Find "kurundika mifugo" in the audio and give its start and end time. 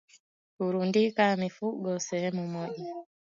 0.57-1.99